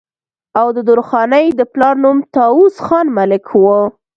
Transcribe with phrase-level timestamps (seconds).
[0.59, 3.79] او د درخانۍ د پلار نوم طاوس خان ملک وو